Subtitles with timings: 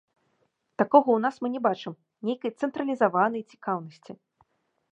[0.81, 1.93] Такога ў нас мы не бачым,
[2.29, 4.11] нейкай цэнтралізаванай цікаўнасці.